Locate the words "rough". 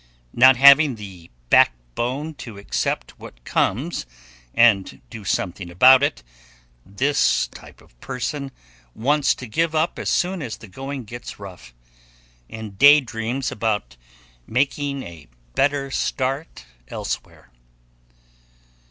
11.37-11.75